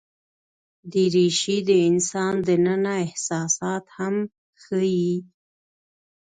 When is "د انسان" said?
1.67-2.33